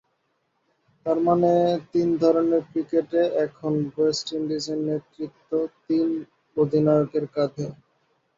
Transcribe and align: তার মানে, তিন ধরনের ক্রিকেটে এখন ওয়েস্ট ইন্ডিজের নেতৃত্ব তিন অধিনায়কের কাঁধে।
তার 1.05 1.17
মানে, 1.27 1.51
তিন 1.93 2.07
ধরনের 2.21 2.61
ক্রিকেটে 2.69 3.21
এখন 3.45 3.73
ওয়েস্ট 3.91 4.27
ইন্ডিজের 4.37 4.79
নেতৃত্ব 4.87 5.49
তিন 5.87 6.07
অধিনায়কের 6.57 7.25
কাঁধে। 7.35 7.67